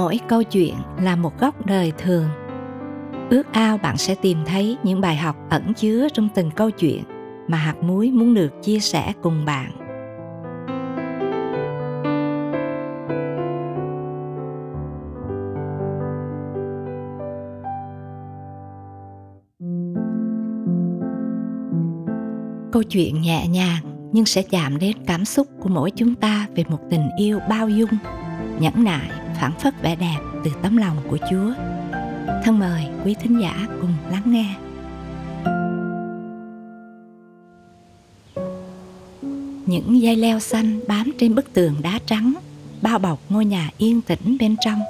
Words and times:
mỗi 0.00 0.20
câu 0.28 0.42
chuyện 0.42 0.74
là 1.02 1.16
một 1.16 1.40
góc 1.40 1.66
đời 1.66 1.92
thường. 1.98 2.28
Ước 3.30 3.52
ao 3.52 3.78
bạn 3.78 3.96
sẽ 3.96 4.14
tìm 4.14 4.38
thấy 4.46 4.76
những 4.82 5.00
bài 5.00 5.16
học 5.16 5.36
ẩn 5.50 5.74
chứa 5.74 6.08
trong 6.12 6.28
từng 6.34 6.50
câu 6.50 6.70
chuyện 6.70 7.02
mà 7.48 7.58
hạt 7.58 7.74
muối 7.82 8.10
muốn 8.10 8.34
được 8.34 8.62
chia 8.62 8.78
sẻ 8.78 9.12
cùng 9.22 9.44
bạn. 9.44 9.70
Câu 22.72 22.82
chuyện 22.82 23.20
nhẹ 23.20 23.46
nhàng 23.48 24.10
nhưng 24.12 24.26
sẽ 24.26 24.42
chạm 24.42 24.78
đến 24.78 24.96
cảm 25.06 25.24
xúc 25.24 25.46
của 25.60 25.68
mỗi 25.68 25.90
chúng 25.90 26.14
ta 26.14 26.46
về 26.54 26.64
một 26.68 26.78
tình 26.90 27.08
yêu 27.18 27.38
bao 27.48 27.68
dung, 27.68 27.90
nhẫn 28.60 28.84
nại 28.84 29.19
phản 29.40 29.52
phất 29.52 29.82
vẻ 29.82 29.96
đẹp 29.96 30.18
từ 30.44 30.50
tấm 30.62 30.76
lòng 30.76 30.96
của 31.10 31.18
chúa. 31.30 31.52
Thân 32.44 32.58
mời 32.58 32.84
quý 33.04 33.14
thính 33.14 33.40
giả 33.40 33.66
cùng 33.80 33.94
lắng 34.10 34.22
nghe. 34.26 34.54
Những 39.66 40.00
dây 40.00 40.16
leo 40.16 40.40
xanh 40.40 40.80
bám 40.88 41.12
trên 41.18 41.34
bức 41.34 41.52
tường 41.52 41.74
đá 41.82 41.98
trắng, 42.06 42.34
bao 42.82 42.98
bọc 42.98 43.20
ngôi 43.28 43.44
nhà 43.44 43.70
yên 43.78 44.00
tĩnh 44.00 44.36
bên 44.40 44.56
trong. 44.64 44.80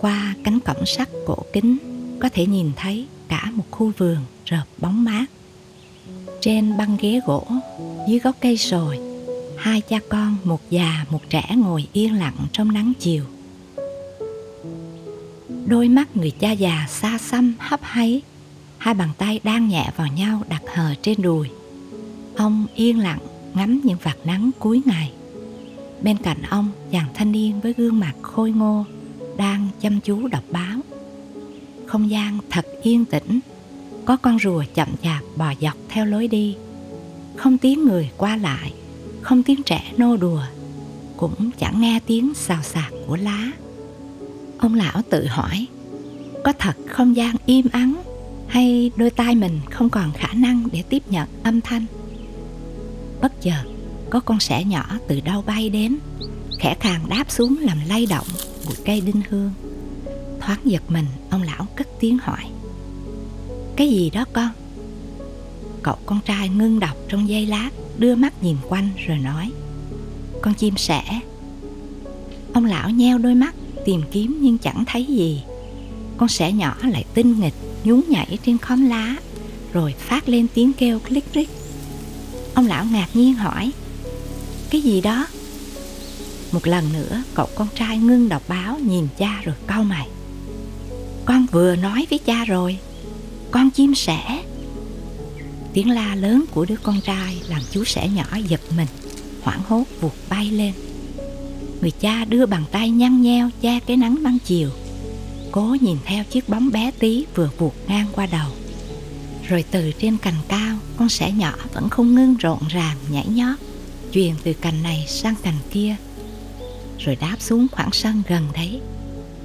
Qua 0.00 0.34
cánh 0.44 0.60
cổng 0.60 0.86
sắt 0.86 1.08
cổ 1.26 1.36
kính, 1.52 1.78
có 2.20 2.28
thể 2.32 2.46
nhìn 2.46 2.70
thấy 2.76 3.06
cả 3.28 3.50
một 3.54 3.64
khu 3.70 3.92
vườn 3.98 4.18
rợp 4.44 4.64
bóng 4.78 5.04
mát. 5.04 5.26
Trên 6.40 6.76
băng 6.78 6.96
ghế 7.00 7.20
gỗ, 7.26 7.46
dưới 8.08 8.18
gốc 8.18 8.36
cây 8.40 8.56
sồi 8.56 9.07
hai 9.58 9.80
cha 9.80 9.98
con, 10.08 10.36
một 10.44 10.60
già, 10.70 11.04
một 11.10 11.20
trẻ 11.30 11.54
ngồi 11.56 11.86
yên 11.92 12.14
lặng 12.14 12.36
trong 12.52 12.72
nắng 12.72 12.92
chiều. 12.98 13.24
Đôi 15.66 15.88
mắt 15.88 16.16
người 16.16 16.30
cha 16.30 16.52
già 16.52 16.86
xa 16.88 17.18
xăm, 17.18 17.54
hấp 17.58 17.80
háy. 17.82 18.22
Hai 18.78 18.94
bàn 18.94 19.08
tay 19.18 19.40
đang 19.44 19.68
nhẹ 19.68 19.90
vào 19.96 20.06
nhau 20.06 20.42
đặt 20.48 20.62
hờ 20.74 20.94
trên 21.02 21.22
đùi. 21.22 21.48
Ông 22.36 22.66
yên 22.74 22.98
lặng 22.98 23.18
ngắm 23.54 23.80
những 23.84 23.98
vạt 24.02 24.16
nắng 24.24 24.50
cuối 24.58 24.82
ngày. 24.86 25.12
Bên 26.02 26.16
cạnh 26.16 26.42
ông, 26.50 26.68
chàng 26.90 27.08
thanh 27.14 27.32
niên 27.32 27.60
với 27.60 27.74
gương 27.76 28.00
mặt 28.00 28.14
khôi 28.22 28.50
ngô 28.50 28.84
đang 29.36 29.68
chăm 29.80 30.00
chú 30.00 30.28
đọc 30.28 30.44
báo. 30.50 30.80
Không 31.86 32.10
gian 32.10 32.38
thật 32.50 32.66
yên 32.82 33.04
tĩnh. 33.04 33.40
Có 34.04 34.16
con 34.16 34.38
rùa 34.38 34.64
chậm 34.74 34.88
chạp 35.02 35.22
bò 35.36 35.52
dọc 35.60 35.74
theo 35.88 36.06
lối 36.06 36.28
đi. 36.28 36.56
Không 37.36 37.58
tiếng 37.58 37.84
người 37.84 38.10
qua 38.16 38.36
lại 38.36 38.72
không 39.22 39.42
tiếng 39.42 39.62
trẻ 39.62 39.92
nô 39.96 40.16
đùa, 40.16 40.42
cũng 41.16 41.50
chẳng 41.58 41.80
nghe 41.80 42.00
tiếng 42.06 42.34
xào 42.34 42.62
xạc 42.62 42.92
của 43.06 43.16
lá. 43.16 43.50
Ông 44.58 44.74
lão 44.74 45.02
tự 45.10 45.26
hỏi, 45.26 45.66
có 46.44 46.52
thật 46.58 46.76
không 46.88 47.16
gian 47.16 47.36
im 47.46 47.66
ắng 47.72 48.02
hay 48.48 48.90
đôi 48.96 49.10
tai 49.10 49.34
mình 49.34 49.60
không 49.70 49.90
còn 49.90 50.12
khả 50.12 50.28
năng 50.32 50.68
để 50.72 50.82
tiếp 50.82 51.02
nhận 51.10 51.28
âm 51.42 51.60
thanh? 51.60 51.86
Bất 53.20 53.40
chợt, 53.40 53.62
có 54.10 54.20
con 54.20 54.40
sẻ 54.40 54.64
nhỏ 54.64 54.98
từ 55.08 55.20
đâu 55.20 55.42
bay 55.46 55.70
đến, 55.70 55.98
khẽ 56.58 56.76
khàng 56.80 57.08
đáp 57.08 57.30
xuống 57.30 57.58
làm 57.60 57.78
lay 57.88 58.06
động 58.06 58.26
bụi 58.66 58.76
cây 58.84 59.00
đinh 59.00 59.22
hương. 59.28 59.50
Thoáng 60.40 60.60
giật 60.64 60.82
mình, 60.88 61.06
ông 61.30 61.42
lão 61.42 61.66
cất 61.76 61.88
tiếng 62.00 62.18
hỏi, 62.18 62.44
cái 63.76 63.88
gì 63.88 64.10
đó 64.10 64.24
con? 64.32 64.48
Cậu 65.82 65.96
con 66.06 66.20
trai 66.24 66.48
ngưng 66.48 66.80
đọc 66.80 66.96
trong 67.08 67.28
giây 67.28 67.46
lát 67.46 67.70
đưa 67.98 68.14
mắt 68.14 68.42
nhìn 68.42 68.56
quanh 68.68 68.88
rồi 69.06 69.18
nói, 69.18 69.50
con 70.42 70.54
chim 70.54 70.76
sẻ, 70.76 71.02
ông 72.52 72.64
lão 72.64 72.90
nheo 72.90 73.18
đôi 73.18 73.34
mắt 73.34 73.54
tìm 73.84 74.02
kiếm 74.12 74.38
nhưng 74.40 74.58
chẳng 74.58 74.84
thấy 74.86 75.04
gì. 75.04 75.42
Con 76.16 76.28
sẻ 76.28 76.52
nhỏ 76.52 76.76
lại 76.82 77.04
tinh 77.14 77.40
nghịch, 77.40 77.54
nhún 77.84 78.00
nhảy 78.08 78.38
trên 78.46 78.58
khóm 78.58 78.88
lá, 78.88 79.16
rồi 79.72 79.94
phát 79.98 80.28
lên 80.28 80.46
tiếng 80.54 80.72
kêu 80.72 80.98
click 80.98 81.32
click 81.32 81.50
ông 82.58 82.66
lão 82.66 82.84
ngạc 82.84 83.08
nhiên 83.14 83.34
hỏi, 83.34 83.72
cái 84.70 84.80
gì 84.80 85.00
đó? 85.00 85.26
Một 86.52 86.66
lần 86.66 86.92
nữa, 86.92 87.22
cậu 87.34 87.48
con 87.54 87.68
trai 87.74 87.98
ngưng 87.98 88.28
đọc 88.28 88.42
báo 88.48 88.78
nhìn 88.78 89.08
cha 89.18 89.40
rồi 89.44 89.54
cau 89.66 89.84
mày, 89.84 90.08
con 91.24 91.46
vừa 91.52 91.76
nói 91.76 92.06
với 92.10 92.18
cha 92.18 92.44
rồi, 92.44 92.78
con 93.50 93.70
chim 93.70 93.94
sẻ 93.94 94.42
tiếng 95.78 95.90
la 95.90 96.14
lớn 96.14 96.44
của 96.50 96.64
đứa 96.64 96.76
con 96.82 97.00
trai 97.00 97.42
làm 97.48 97.62
chú 97.70 97.84
sẻ 97.84 98.08
nhỏ 98.08 98.24
giật 98.48 98.60
mình, 98.76 98.86
hoảng 99.42 99.60
hốt 99.68 99.84
vụt 100.00 100.12
bay 100.28 100.50
lên. 100.50 100.72
Người 101.80 101.90
cha 101.90 102.24
đưa 102.24 102.46
bàn 102.46 102.64
tay 102.72 102.90
nhăn 102.90 103.22
nheo 103.22 103.50
che 103.60 103.80
cái 103.80 103.96
nắng 103.96 104.22
ban 104.22 104.38
chiều. 104.44 104.70
Cố 105.52 105.76
nhìn 105.80 105.96
theo 106.04 106.24
chiếc 106.24 106.48
bóng 106.48 106.70
bé 106.70 106.90
tí 106.98 107.24
vừa 107.34 107.50
vụt 107.58 107.72
ngang 107.88 108.06
qua 108.12 108.26
đầu. 108.26 108.50
Rồi 109.48 109.64
từ 109.70 109.92
trên 109.98 110.16
cành 110.18 110.34
cao, 110.48 110.78
con 110.96 111.08
sẻ 111.08 111.32
nhỏ 111.32 111.54
vẫn 111.72 111.88
không 111.88 112.14
ngưng 112.14 112.36
rộn 112.36 112.60
ràng 112.68 112.96
nhảy 113.10 113.26
nhót 113.26 113.58
truyền 114.12 114.34
từ 114.44 114.52
cành 114.52 114.82
này 114.82 115.04
sang 115.08 115.34
cành 115.42 115.58
kia. 115.70 115.96
Rồi 116.98 117.16
đáp 117.16 117.36
xuống 117.40 117.66
khoảng 117.72 117.92
sân 117.92 118.22
gần 118.28 118.46
đấy. 118.54 118.80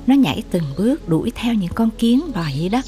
Nó 0.08 0.16
nhảy 0.16 0.44
từng 0.52 0.66
bước 0.78 1.10
đuổi 1.10 1.32
theo 1.36 1.54
những 1.54 1.74
con 1.76 1.90
kiến 1.98 2.22
bò 2.36 2.46
dưới 2.56 2.70
đất 2.70 2.86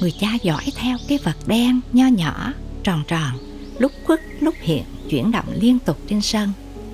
người 0.00 0.12
cha 0.20 0.28
dõi 0.42 0.64
theo 0.76 0.98
cái 1.08 1.18
vật 1.24 1.36
đen, 1.46 1.80
nho 1.92 2.06
nhỏ, 2.06 2.52
tròn 2.82 3.02
tròn, 3.08 3.30
lúc 3.78 3.92
khuất, 4.04 4.20
lúc 4.40 4.54
hiện, 4.60 4.84
chuyển 5.10 5.30
động 5.30 5.46
liên 5.60 5.78
tục 5.78 5.98
trên 6.08 6.20
sân, 6.20 6.52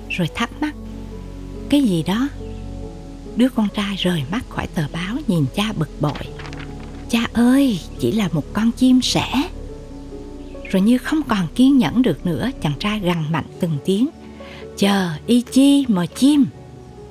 rồi 0.09 0.27
thắc 0.35 0.61
mắc, 0.61 0.75
cái 1.69 1.83
gì 1.83 2.03
đó? 2.03 2.27
Đứa 3.35 3.49
con 3.49 3.67
trai 3.75 3.95
rời 3.95 4.23
mắt 4.31 4.49
khỏi 4.49 4.67
tờ 4.67 4.83
báo 4.93 5.17
nhìn 5.27 5.45
cha 5.55 5.73
bực 5.77 6.01
bội, 6.01 6.27
cha 7.09 7.27
ơi, 7.33 7.79
chỉ 7.99 8.11
là 8.11 8.29
một 8.31 8.53
con 8.53 8.71
chim 8.71 9.01
sẻ. 9.01 9.49
Rồi 10.71 10.81
như 10.81 10.97
không 10.97 11.21
còn 11.27 11.47
kiên 11.55 11.77
nhẫn 11.77 12.01
được 12.01 12.25
nữa, 12.25 12.49
chàng 12.61 12.73
trai 12.79 12.99
gằn 12.99 13.31
mạnh 13.31 13.45
từng 13.59 13.77
tiếng, 13.85 14.09
chờ, 14.77 15.09
y 15.27 15.41
chi 15.41 15.85
mờ 15.87 16.05
chim? 16.05 16.45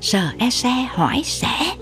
Sờ 0.01 0.31
e 0.39 0.51
xe 0.51 0.87
hỏi 0.91 1.23
sẽ 1.25 1.77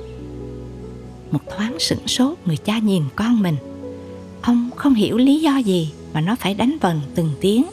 một 1.30 1.40
thoáng 1.56 1.76
sửng 1.78 2.08
sốt, 2.08 2.38
người 2.44 2.56
cha 2.56 2.78
nhìn 2.78 3.04
con 3.16 3.42
mình 3.42 3.56
ông 4.42 4.70
không 4.76 4.94
hiểu 4.94 5.18
lý 5.18 5.40
do 5.40 5.56
gì 5.56 5.92
mà 6.12 6.20
nó 6.20 6.36
phải 6.36 6.54
đánh 6.54 6.76
vần 6.80 7.00
từng 7.14 7.30
tiếng. 7.40 7.66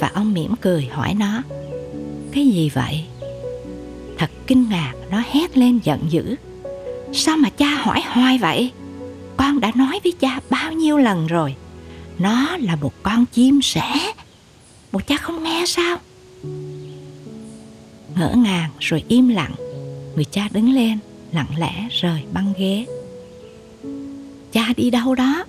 Và 0.00 0.10
ông 0.14 0.34
mỉm 0.34 0.54
cười 0.60 0.88
hỏi 0.92 1.14
nó, 1.14 1.42
cái 2.32 2.48
gì 2.48 2.70
vậy? 2.74 3.04
Thật 4.18 4.30
kinh 4.46 4.68
ngạc, 4.68 4.92
nó 5.10 5.22
hét 5.30 5.56
lên 5.56 5.80
giận 5.84 6.00
dữ, 6.08 6.36
sao 7.12 7.36
mà 7.36 7.50
cha 7.50 7.68
hỏi 7.68 8.02
hoài 8.06 8.38
vậy? 8.38 8.70
Con 9.36 9.60
đã 9.60 9.72
nói 9.74 10.00
với 10.04 10.12
cha 10.12 10.40
bao 10.50 10.72
nhiêu 10.72 10.98
lần 10.98 11.26
rồi, 11.26 11.54
nó 12.18 12.56
là 12.56 12.76
một 12.76 12.92
con 13.02 13.24
chim 13.32 13.62
sẻ 13.62 13.92
một 14.92 15.06
cha 15.06 15.16
không 15.16 15.42
nghe 15.42 15.64
sao? 15.66 15.98
Ngỡ 18.16 18.34
ngàng 18.36 18.70
rồi 18.80 19.04
im 19.08 19.28
lặng, 19.28 19.54
người 20.14 20.24
cha 20.24 20.48
đứng 20.52 20.70
lên, 20.70 20.98
lặng 21.32 21.58
lẽ 21.58 21.88
rời 21.90 22.22
băng 22.32 22.52
ghế. 22.58 22.86
Cha 24.52 24.68
đi 24.76 24.90
đâu 24.90 25.14
đó? 25.14 25.44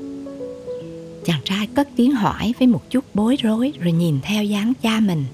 Chàng 1.28 1.42
trai 1.44 1.68
cất 1.68 1.88
tiếng 1.96 2.12
hỏi 2.12 2.54
với 2.60 2.68
một 2.68 2.90
chút 2.90 3.06
bối 3.14 3.36
rối, 3.42 3.74
rồi 3.80 3.92
nhìn 3.92 4.20
theo 4.22 4.44
dáng 4.44 4.74
cha 4.82 5.00
mình, 5.00 5.26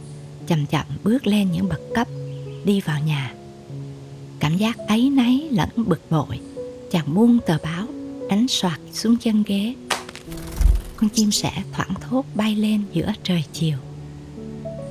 chậm 0.48 0.66
chậm 0.66 0.86
bước 1.04 1.28
lên 1.28 1.52
những 1.52 1.70
bậc 1.70 1.82
cấp, 1.96 2.08
đi 2.66 2.82
vào 2.82 3.00
nhà. 3.00 3.34
Cảm 4.40 4.58
giác 4.58 4.78
ấy 4.88 5.10
nấy 5.10 5.48
lẫn 5.52 5.70
bực 5.76 6.02
bội, 6.10 6.40
chàng 6.92 7.16
buông 7.16 7.40
tờ 7.48 7.58
báo, 7.64 7.88
đánh 8.30 8.48
soạt 8.48 8.80
xuống 8.94 9.18
chân 9.18 9.44
ghế. 9.48 9.74
Con 10.98 11.10
chim 11.10 11.32
sẻ 11.32 11.52
thoảng 11.72 11.94
thốt 12.02 12.26
bay 12.36 12.56
lên 12.56 12.82
giữa 12.94 13.12
trời 13.24 13.44
chiều. 13.54 13.78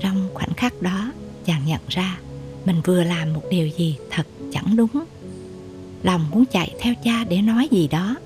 Trong 0.01 0.29
khoảnh 0.35 0.55
khắc 0.57 0.83
đó, 0.83 1.13
chàng 1.45 1.63
nhận 1.67 1.81
ra 1.89 2.19
mình 2.65 2.81
vừa 2.85 3.05
làm 3.05 3.33
một 3.33 3.43
điều 3.51 3.69
gì 3.79 3.97
thật 4.11 4.27
chẳng 4.53 4.77
đúng. 4.77 5.05
Lòng 6.03 6.31
muốn 6.31 6.45
chạy 6.45 6.75
theo 6.81 6.95
cha 7.05 7.25
để 7.25 7.43
nói 7.43 7.69
gì 7.71 7.89
đó 7.89 8.17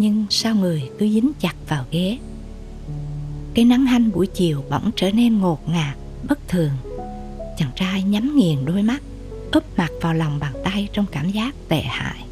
nhưng 0.00 0.26
sao 0.30 0.54
người 0.54 0.90
cứ 0.98 1.08
dính 1.08 1.32
chặt 1.40 1.54
vào 1.68 1.84
ghế? 1.90 2.18
Cái 3.54 3.64
nắng 3.64 3.86
hanh 3.86 4.10
buổi 4.10 4.26
chiều 4.26 4.64
bỗng 4.70 4.90
trở 4.96 5.10
nên 5.10 5.38
ngột 5.38 5.68
ngạt, 5.68 5.96
bất 6.28 6.48
thường. 6.48 6.70
Chàng 7.58 7.70
trai 7.76 8.02
nhắm 8.02 8.36
nghiền 8.36 8.64
đôi 8.64 8.82
mắt, 8.82 9.02
úp 9.52 9.78
mặt 9.78 9.90
vào 10.00 10.14
lòng 10.14 10.38
bàn 10.38 10.52
tay 10.64 10.88
trong 10.92 11.06
cảm 11.12 11.30
giác 11.30 11.54
tệ 11.68 11.82
hại. 11.82 12.24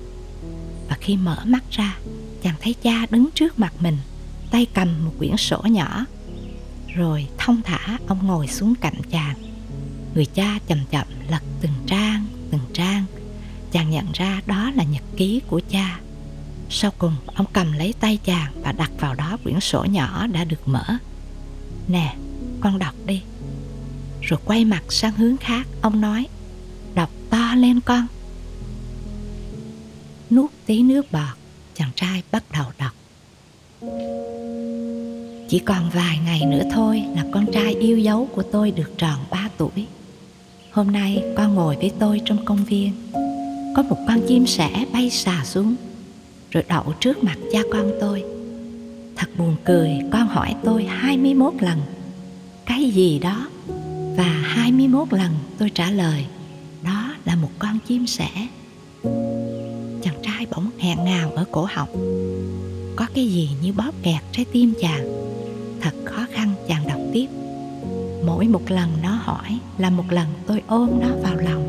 Và 0.88 0.96
khi 1.00 1.16
mở 1.16 1.42
mắt 1.44 1.64
ra, 1.70 1.98
chàng 2.42 2.54
thấy 2.60 2.74
cha 2.82 3.06
đứng 3.10 3.28
trước 3.34 3.58
mặt 3.58 3.74
mình, 3.80 3.96
tay 4.50 4.66
cầm 4.74 5.04
một 5.04 5.12
quyển 5.18 5.36
sổ 5.36 5.62
nhỏ. 5.64 6.04
Rồi 6.94 7.26
thông 7.38 7.62
thả 7.64 7.98
ông 8.06 8.26
ngồi 8.26 8.46
xuống 8.46 8.74
cạnh 8.80 9.00
chàng. 9.10 9.36
Người 10.14 10.26
cha 10.26 10.58
chậm 10.66 10.78
chậm 10.90 11.06
lật 11.30 11.42
từng 11.60 11.72
trang 11.86 12.26
từng 12.50 12.60
trang. 12.72 13.04
Chàng 13.72 13.90
nhận 13.90 14.06
ra 14.14 14.40
đó 14.46 14.70
là 14.76 14.84
nhật 14.84 15.04
ký 15.16 15.40
của 15.48 15.60
cha 15.70 16.00
sau 16.70 16.90
cùng, 16.98 17.14
ông 17.34 17.46
cầm 17.52 17.72
lấy 17.72 17.94
tay 18.00 18.18
chàng 18.24 18.52
và 18.62 18.72
đặt 18.72 18.90
vào 19.00 19.14
đó 19.14 19.38
quyển 19.44 19.60
sổ 19.60 19.84
nhỏ 19.84 20.26
đã 20.26 20.44
được 20.44 20.68
mở. 20.68 20.84
Nè, 21.88 22.16
con 22.60 22.78
đọc 22.78 22.94
đi. 23.06 23.22
Rồi 24.22 24.40
quay 24.44 24.64
mặt 24.64 24.82
sang 24.88 25.12
hướng 25.12 25.36
khác, 25.36 25.66
ông 25.82 26.00
nói, 26.00 26.26
đọc 26.94 27.10
to 27.30 27.54
lên 27.54 27.80
con. 27.80 28.06
Nuốt 30.30 30.50
tí 30.66 30.82
nước 30.82 31.12
bọt, 31.12 31.38
chàng 31.74 31.90
trai 31.94 32.22
bắt 32.32 32.44
đầu 32.52 32.66
đọc. 32.78 32.92
Chỉ 35.48 35.58
còn 35.58 35.90
vài 35.90 36.18
ngày 36.24 36.40
nữa 36.46 36.62
thôi 36.72 37.02
là 37.14 37.24
con 37.32 37.52
trai 37.52 37.74
yêu 37.74 37.98
dấu 37.98 38.28
của 38.34 38.42
tôi 38.42 38.70
được 38.70 38.92
tròn 38.98 39.18
3 39.30 39.48
tuổi. 39.58 39.86
Hôm 40.70 40.90
nay 40.90 41.24
con 41.36 41.54
ngồi 41.54 41.76
với 41.76 41.92
tôi 41.98 42.20
trong 42.24 42.44
công 42.44 42.64
viên. 42.64 42.92
Có 43.76 43.82
một 43.82 43.96
con 44.08 44.20
chim 44.28 44.46
sẻ 44.46 44.84
bay 44.92 45.10
xà 45.10 45.44
xuống 45.44 45.76
rồi 46.50 46.64
đậu 46.68 46.94
trước 47.00 47.24
mặt 47.24 47.36
cha 47.52 47.60
con 47.72 47.90
tôi. 48.00 48.24
Thật 49.16 49.28
buồn 49.38 49.56
cười, 49.64 49.90
con 50.12 50.28
hỏi 50.28 50.54
tôi 50.64 50.84
21 50.84 51.52
lần, 51.60 51.78
cái 52.66 52.90
gì 52.90 53.18
đó? 53.18 53.48
Và 54.16 54.42
21 54.44 55.12
lần 55.12 55.30
tôi 55.58 55.70
trả 55.70 55.90
lời, 55.90 56.26
đó 56.82 57.14
là 57.24 57.36
một 57.36 57.50
con 57.58 57.78
chim 57.86 58.06
sẻ. 58.06 58.28
Chàng 60.02 60.22
trai 60.22 60.46
bỗng 60.50 60.70
nghẹn 60.78 61.04
ngào 61.04 61.30
ở 61.30 61.44
cổ 61.52 61.66
họng. 61.70 61.88
Có 62.96 63.06
cái 63.14 63.26
gì 63.26 63.50
như 63.62 63.72
bóp 63.72 63.92
kẹt 64.02 64.22
trái 64.32 64.44
tim 64.52 64.72
chàng? 64.80 65.08
Thật 65.80 65.94
khó 66.04 66.26
khăn, 66.32 66.54
chàng 66.68 66.88
đọc 66.88 67.00
tiếp. 67.12 67.26
Mỗi 68.26 68.48
một 68.48 68.70
lần 68.70 68.90
nó 69.02 69.10
hỏi 69.10 69.58
là 69.78 69.90
một 69.90 70.04
lần 70.10 70.26
tôi 70.46 70.62
ôm 70.66 70.90
nó 71.00 71.08
vào 71.22 71.36
lòng. 71.36 71.64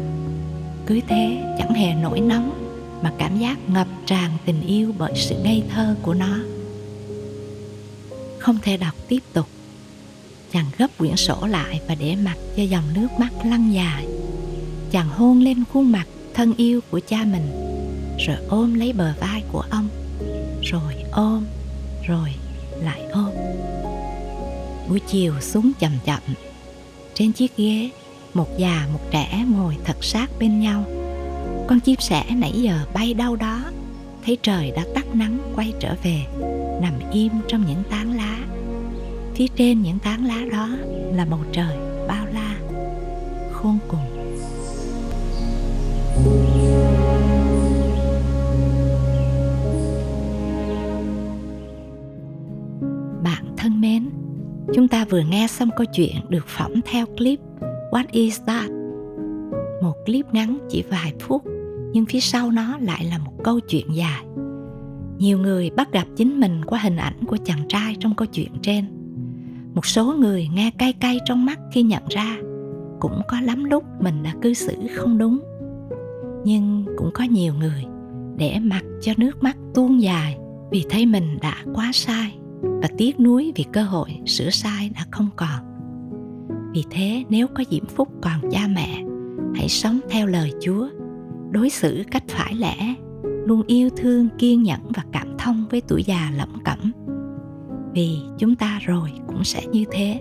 Cứ 0.86 1.00
thế 1.08 1.56
chẳng 1.58 1.74
hề 1.74 1.94
nổi 1.94 2.20
nóng 2.20 2.59
mà 3.02 3.14
cảm 3.18 3.40
giác 3.40 3.70
ngập 3.70 3.88
tràn 4.06 4.32
tình 4.46 4.62
yêu 4.62 4.94
bởi 4.98 5.14
sự 5.16 5.36
ngây 5.44 5.64
thơ 5.70 5.96
của 6.02 6.14
nó. 6.14 6.38
Không 8.40 8.58
thể 8.62 8.78
đọc 8.78 8.94
tiếp 9.08 9.20
tục. 9.34 9.48
Chàng 10.54 10.66
gấp 10.78 10.88
quyển 10.98 11.16
sổ 11.16 11.46
lại 11.48 11.82
và 11.88 11.96
để 11.96 12.16
mặt 12.16 12.36
cho 12.58 12.64
dòng 12.64 12.84
nước 12.94 13.08
mắt 13.20 13.30
lăn 13.46 13.74
dài. 13.74 14.08
Chàng 14.92 15.10
hôn 15.10 15.40
lên 15.40 15.64
khuôn 15.74 15.92
mặt 15.92 16.08
thân 16.34 16.54
yêu 16.58 16.82
của 16.92 17.00
cha 17.08 17.26
mình, 17.26 17.52
rồi 18.28 18.38
ôm 18.50 18.74
lấy 18.74 18.94
bờ 18.94 19.14
vai 19.20 19.44
của 19.52 19.64
ông, 19.70 19.88
rồi 20.64 20.94
ôm, 21.12 21.46
rồi 22.08 22.30
lại 22.84 23.02
ôm. 23.12 23.30
Buổi 24.90 25.00
chiều 25.08 25.34
xuống 25.42 25.72
chậm 25.80 25.92
chậm. 26.06 26.20
Trên 27.14 27.32
chiếc 27.32 27.58
ghế, 27.58 27.90
một 28.34 28.48
già 28.58 28.88
một 28.94 29.00
trẻ 29.12 29.46
ngồi 29.48 29.78
thật 29.86 30.04
sát 30.04 30.30
bên 30.40 30.60
nhau 30.60 30.86
con 31.70 31.80
chim 31.80 31.96
sẻ 32.00 32.24
nãy 32.38 32.52
giờ 32.52 32.74
bay 32.94 33.14
đâu 33.14 33.36
đó, 33.36 33.62
thấy 34.26 34.38
trời 34.42 34.72
đã 34.76 34.84
tắt 34.96 35.16
nắng 35.16 35.38
quay 35.56 35.74
trở 35.80 35.96
về, 36.04 36.26
nằm 36.82 36.94
im 37.12 37.32
trong 37.48 37.66
những 37.68 37.84
tán 37.90 38.16
lá. 38.16 38.38
Phía 39.36 39.48
trên 39.56 39.82
những 39.82 40.00
tán 40.00 40.26
lá 40.26 40.46
đó 40.52 40.70
là 41.14 41.26
bầu 41.26 41.40
trời 41.52 41.78
bao 42.08 42.26
la, 42.34 42.56
khôn 43.52 43.78
cùng. 43.88 44.00
Bạn 53.24 53.56
thân 53.58 53.82
mến, 53.82 54.10
chúng 54.74 54.88
ta 54.88 55.06
vừa 55.10 55.22
nghe 55.22 55.48
xong 55.48 55.70
câu 55.78 55.86
chuyện 55.94 56.16
được 56.30 56.48
phỏng 56.48 56.74
theo 56.86 57.06
clip 57.06 57.40
What 57.92 58.06
is 58.12 58.42
that? 58.48 58.70
Một 59.82 59.94
clip 60.06 60.26
ngắn 60.34 60.58
chỉ 60.70 60.84
vài 60.90 61.14
phút 61.20 61.44
nhưng 61.94 62.06
phía 62.06 62.20
sau 62.20 62.52
nó 62.52 62.78
lại 62.78 63.06
là 63.06 63.18
một 63.18 63.34
câu 63.44 63.60
chuyện 63.60 63.86
dài. 63.94 64.26
Nhiều 65.18 65.40
người 65.40 65.70
bắt 65.70 65.92
gặp 65.92 66.08
chính 66.16 66.40
mình 66.40 66.66
qua 66.66 66.80
hình 66.80 66.98
ảnh 66.98 67.26
của 67.28 67.38
chàng 67.46 67.68
trai 67.68 67.96
trong 68.00 68.16
câu 68.16 68.26
chuyện 68.26 68.52
trên. 68.62 68.86
Một 69.74 69.86
số 69.86 70.14
người 70.14 70.50
nghe 70.54 70.72
cay 70.78 70.94
cay 70.94 71.20
trong 71.26 71.46
mắt 71.46 71.60
khi 71.72 71.84
nhận 71.84 72.04
ra, 72.10 72.38
cũng 73.00 73.22
có 73.28 73.42
lắm 73.42 73.64
lúc 73.64 73.84
mình 74.00 74.24
đã 74.24 74.34
cư 74.42 74.54
xử 74.54 74.76
không 74.96 75.18
đúng. 75.18 75.40
Nhưng 76.46 76.86
cũng 76.98 77.12
có 77.14 77.24
nhiều 77.24 77.54
người 77.54 77.86
để 78.38 78.60
mặc 78.60 78.84
cho 79.02 79.14
nước 79.18 79.44
mắt 79.44 79.58
tuôn 79.74 80.02
dài 80.02 80.38
vì 80.72 80.86
thấy 80.90 81.06
mình 81.06 81.38
đã 81.42 81.56
quá 81.74 81.92
sai 81.94 82.36
và 82.62 82.88
tiếc 82.98 83.20
nuối 83.20 83.52
vì 83.56 83.66
cơ 83.74 83.84
hội 83.84 84.10
sửa 84.26 84.50
sai 84.50 84.90
đã 84.96 85.06
không 85.12 85.30
còn. 85.36 85.60
Vì 86.74 86.84
thế 86.90 87.24
nếu 87.30 87.48
có 87.48 87.64
diễm 87.72 87.86
phúc 87.86 88.10
còn 88.22 88.52
cha 88.52 88.68
mẹ, 88.76 89.04
hãy 89.56 89.70
sống 89.70 90.00
theo 90.10 90.28
lời 90.28 90.52
chúa 90.62 90.90
đối 91.52 91.70
xử 91.70 92.04
cách 92.12 92.24
phải 92.28 92.56
lẽ, 92.56 92.96
luôn 93.24 93.64
yêu 93.68 93.90
thương, 93.98 94.28
kiên 94.38 94.64
nhẫn 94.64 94.80
và 94.96 95.04
cảm 95.12 95.28
thông 95.38 95.66
với 95.70 95.82
tuổi 95.88 96.04
già 96.04 96.32
lẩm 96.38 96.58
cẩm. 96.66 96.92
Vì 97.94 98.18
chúng 98.38 98.56
ta 98.56 98.80
rồi 98.82 99.10
cũng 99.28 99.44
sẽ 99.44 99.62
như 99.72 99.84
thế. 99.92 100.20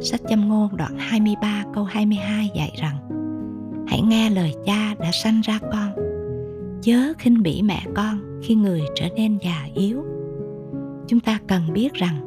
Sách 0.00 0.20
châm 0.28 0.48
ngôn 0.48 0.76
đoạn 0.76 0.98
23 0.98 1.64
câu 1.74 1.84
22 1.84 2.50
dạy 2.54 2.72
rằng, 2.80 2.96
Hãy 3.88 4.02
nghe 4.02 4.30
lời 4.30 4.54
cha 4.66 4.94
đã 4.98 5.10
sanh 5.12 5.40
ra 5.40 5.58
con. 5.72 5.92
Chớ 6.82 7.12
khinh 7.18 7.42
bỉ 7.42 7.62
mẹ 7.62 7.82
con 7.94 8.40
khi 8.42 8.54
người 8.54 8.80
trở 8.94 9.08
nên 9.16 9.38
già 9.42 9.68
yếu. 9.74 10.04
Chúng 11.06 11.20
ta 11.20 11.38
cần 11.48 11.62
biết 11.72 11.94
rằng, 11.94 12.20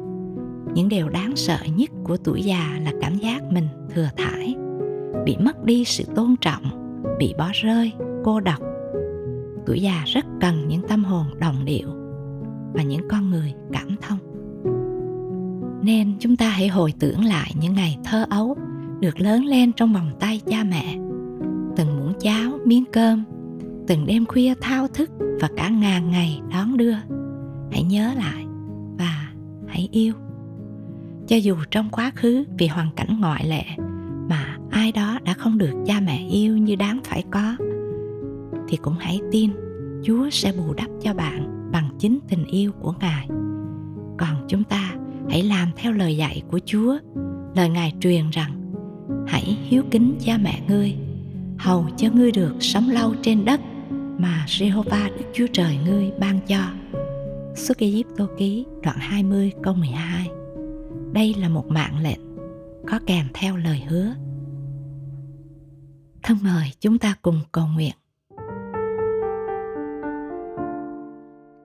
Những 0.74 0.88
điều 0.88 1.08
đáng 1.08 1.36
sợ 1.36 1.58
nhất 1.76 1.90
của 2.04 2.16
tuổi 2.16 2.42
già 2.42 2.78
là 2.84 2.92
cảm 3.00 3.16
giác 3.18 3.42
mình 3.50 3.68
thừa 3.94 4.08
thải, 4.16 4.54
Bị 5.24 5.36
mất 5.40 5.64
đi 5.64 5.84
sự 5.84 6.04
tôn 6.14 6.36
trọng 6.40 6.79
bị 7.20 7.34
bỏ 7.38 7.50
rơi, 7.52 7.92
cô 8.24 8.40
độc 8.40 8.58
tuổi 9.66 9.80
già 9.80 10.04
rất 10.06 10.24
cần 10.40 10.68
những 10.68 10.82
tâm 10.88 11.04
hồn 11.04 11.26
đồng 11.40 11.64
điệu 11.64 11.88
và 12.74 12.82
những 12.82 13.08
con 13.08 13.30
người 13.30 13.54
cảm 13.72 13.88
thông. 14.02 14.18
Nên 15.82 16.16
chúng 16.18 16.36
ta 16.36 16.48
hãy 16.48 16.68
hồi 16.68 16.94
tưởng 17.00 17.24
lại 17.24 17.52
những 17.60 17.72
ngày 17.72 17.98
thơ 18.04 18.26
ấu 18.30 18.56
được 19.00 19.20
lớn 19.20 19.44
lên 19.44 19.72
trong 19.72 19.92
vòng 19.92 20.10
tay 20.20 20.40
cha 20.46 20.64
mẹ. 20.64 20.98
Từng 21.76 21.96
muỗng 21.98 22.12
cháo, 22.20 22.58
miếng 22.64 22.84
cơm, 22.92 23.24
từng 23.86 24.06
đêm 24.06 24.26
khuya 24.26 24.54
thao 24.60 24.88
thức 24.88 25.10
và 25.40 25.48
cả 25.56 25.68
ngàn 25.68 26.10
ngày 26.10 26.40
đón 26.52 26.76
đưa. 26.76 26.94
Hãy 27.72 27.82
nhớ 27.82 28.12
lại 28.16 28.44
và 28.98 29.28
hãy 29.68 29.88
yêu. 29.92 30.12
Cho 31.26 31.36
dù 31.36 31.56
trong 31.70 31.88
quá 31.90 32.12
khứ 32.14 32.44
vì 32.58 32.66
hoàn 32.66 32.90
cảnh 32.96 33.20
ngoại 33.20 33.46
lệ 33.46 33.64
không 35.40 35.58
được 35.58 35.72
cha 35.86 36.00
mẹ 36.00 36.26
yêu 36.30 36.56
như 36.56 36.76
đáng 36.76 37.00
phải 37.04 37.24
có, 37.30 37.56
thì 38.68 38.76
cũng 38.76 38.94
hãy 38.98 39.20
tin 39.32 39.50
chúa 40.02 40.30
sẽ 40.30 40.52
bù 40.52 40.74
đắp 40.74 40.88
cho 41.02 41.14
bạn 41.14 41.70
bằng 41.72 41.90
chính 41.98 42.18
tình 42.28 42.44
yêu 42.44 42.72
của 42.80 42.94
ngài. 43.00 43.28
Còn 44.18 44.46
chúng 44.48 44.64
ta 44.64 44.94
hãy 45.28 45.42
làm 45.42 45.68
theo 45.76 45.92
lời 45.92 46.16
dạy 46.16 46.42
của 46.50 46.60
chúa, 46.64 46.98
lời 47.54 47.68
ngài 47.68 47.94
truyền 48.00 48.30
rằng, 48.30 48.72
hãy 49.26 49.58
hiếu 49.62 49.82
kính 49.90 50.14
cha 50.24 50.38
mẹ 50.42 50.60
ngươi, 50.68 50.94
hầu 51.58 51.86
cho 51.96 52.08
ngươi 52.14 52.32
được 52.32 52.54
sống 52.60 52.90
lâu 52.90 53.14
trên 53.22 53.44
đất 53.44 53.60
mà 54.18 54.44
Jehovah 54.46 55.08
Đức 55.18 55.24
Chúa 55.32 55.46
Trời 55.52 55.78
ngươi 55.86 56.10
ban 56.20 56.38
cho. 56.46 56.60
Xuất 57.54 57.78
Ai 57.78 58.04
Cập 58.08 58.16
Tô 58.16 58.26
Ký 58.38 58.66
đoạn 58.82 58.96
20 59.00 59.52
câu 59.62 59.74
12 59.74 60.28
Đây 61.12 61.34
là 61.38 61.48
một 61.48 61.68
mạng 61.68 62.02
lệnh 62.02 62.20
có 62.90 62.98
kèm 63.06 63.26
theo 63.34 63.56
lời 63.56 63.82
hứa 63.88 64.14
thân 66.30 66.38
mời 66.42 66.72
chúng 66.80 66.98
ta 66.98 67.14
cùng 67.22 67.40
cầu 67.52 67.64
nguyện 67.74 67.92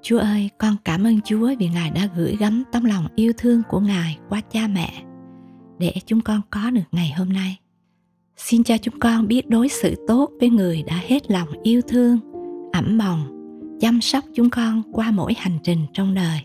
Chúa 0.01 0.19
ơi, 0.19 0.49
con 0.57 0.75
cảm 0.85 1.03
ơn 1.03 1.21
Chúa 1.21 1.51
vì 1.59 1.69
Ngài 1.69 1.89
đã 1.89 2.09
gửi 2.15 2.35
gắm 2.39 2.63
tấm 2.71 2.83
lòng 2.83 3.07
yêu 3.15 3.33
thương 3.37 3.61
của 3.69 3.79
Ngài 3.79 4.17
qua 4.29 4.41
cha 4.51 4.67
mẹ 4.67 5.03
để 5.79 5.93
chúng 6.05 6.21
con 6.21 6.41
có 6.49 6.69
được 6.69 6.81
ngày 6.91 7.13
hôm 7.17 7.33
nay. 7.33 7.59
Xin 8.37 8.63
cho 8.63 8.77
chúng 8.77 8.99
con 8.99 9.27
biết 9.27 9.49
đối 9.49 9.69
xử 9.69 10.05
tốt 10.07 10.29
với 10.39 10.49
người 10.49 10.83
đã 10.87 10.99
hết 11.07 11.31
lòng 11.31 11.47
yêu 11.63 11.81
thương, 11.87 12.19
ẩm 12.73 12.97
bồng, 12.97 13.19
chăm 13.79 14.01
sóc 14.01 14.23
chúng 14.33 14.49
con 14.49 14.81
qua 14.93 15.11
mỗi 15.11 15.33
hành 15.37 15.57
trình 15.63 15.79
trong 15.93 16.13
đời. 16.13 16.39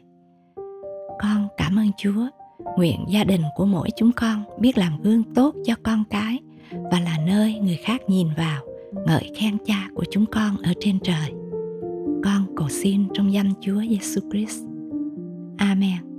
Con 1.20 1.48
cảm 1.56 1.76
ơn 1.76 1.90
Chúa 1.98 2.28
nguyện 2.76 3.04
gia 3.08 3.24
đình 3.24 3.42
của 3.56 3.66
mỗi 3.66 3.88
chúng 3.96 4.12
con 4.12 4.44
biết 4.60 4.78
làm 4.78 5.02
gương 5.02 5.34
tốt 5.34 5.54
cho 5.64 5.74
con 5.82 6.04
cái 6.10 6.38
và 6.72 7.00
là 7.00 7.18
nơi 7.26 7.54
người 7.62 7.76
khác 7.76 8.00
nhìn 8.08 8.28
vào 8.36 8.62
ngợi 9.06 9.30
khen 9.36 9.56
cha 9.64 9.88
của 9.94 10.04
chúng 10.10 10.26
con 10.26 10.56
ở 10.62 10.72
trên 10.80 10.98
trời 11.00 11.32
con 12.24 12.46
cầu 12.56 12.68
xin 12.68 13.08
trong 13.14 13.32
danh 13.32 13.52
Chúa 13.60 13.82
Giêsu 13.90 14.20
Christ. 14.30 14.64
Amen. 15.58 16.10